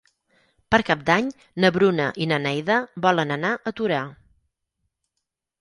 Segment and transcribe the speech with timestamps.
[0.75, 1.27] Per Cap d'Any
[1.65, 4.01] na Bruna i na Neida volen anar a Torà.